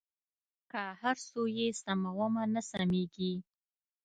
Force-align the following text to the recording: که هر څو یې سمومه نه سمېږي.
که 0.71 0.81
هر 1.01 1.17
څو 1.29 1.41
یې 1.57 1.67
سمومه 1.83 2.43
نه 2.53 2.61
سمېږي. 2.69 3.33